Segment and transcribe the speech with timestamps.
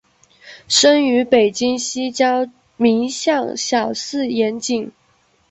[0.67, 4.91] 生于北京西郊民巷小四眼井。